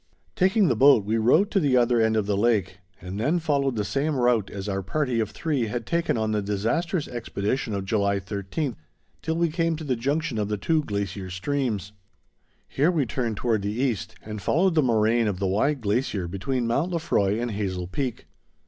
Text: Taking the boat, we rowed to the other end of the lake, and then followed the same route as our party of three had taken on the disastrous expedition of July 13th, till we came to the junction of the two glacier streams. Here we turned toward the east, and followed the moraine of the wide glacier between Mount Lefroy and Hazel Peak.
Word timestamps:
Taking 0.35 0.67
the 0.67 0.75
boat, 0.75 1.05
we 1.05 1.17
rowed 1.17 1.51
to 1.51 1.59
the 1.59 1.77
other 1.77 2.01
end 2.01 2.17
of 2.17 2.25
the 2.25 2.35
lake, 2.35 2.79
and 2.99 3.19
then 3.19 3.37
followed 3.37 3.75
the 3.75 3.85
same 3.85 4.15
route 4.15 4.49
as 4.49 4.67
our 4.67 4.81
party 4.81 5.19
of 5.19 5.29
three 5.29 5.67
had 5.67 5.85
taken 5.85 6.17
on 6.17 6.31
the 6.31 6.41
disastrous 6.41 7.07
expedition 7.07 7.75
of 7.75 7.85
July 7.85 8.19
13th, 8.19 8.77
till 9.21 9.35
we 9.35 9.49
came 9.49 9.75
to 9.75 9.83
the 9.83 9.95
junction 9.95 10.39
of 10.39 10.47
the 10.47 10.57
two 10.57 10.83
glacier 10.83 11.29
streams. 11.29 11.91
Here 12.67 12.89
we 12.89 13.05
turned 13.05 13.37
toward 13.37 13.61
the 13.61 13.69
east, 13.73 14.15
and 14.23 14.41
followed 14.41 14.73
the 14.73 14.81
moraine 14.81 15.27
of 15.27 15.37
the 15.37 15.45
wide 15.45 15.81
glacier 15.81 16.27
between 16.27 16.65
Mount 16.65 16.91
Lefroy 16.91 17.37
and 17.39 17.51
Hazel 17.51 17.85
Peak. 17.85 18.25